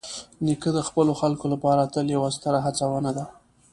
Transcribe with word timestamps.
نیکه 0.45 0.69
د 0.77 0.79
خپلو 0.87 1.11
خلکو 1.21 1.45
لپاره 1.53 1.91
تل 1.93 2.05
یوه 2.15 2.29
ستره 2.37 2.59
هڅونه 2.65 3.09
ده. 3.17 3.25